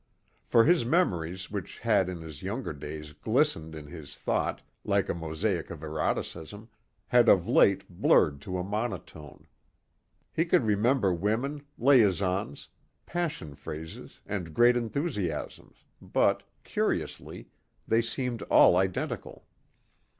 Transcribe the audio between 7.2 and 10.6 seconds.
of late blurred to a monotone. He